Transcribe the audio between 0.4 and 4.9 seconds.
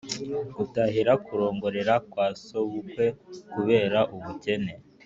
gutahira: kurongorera kwa sobukwe kubera ubukene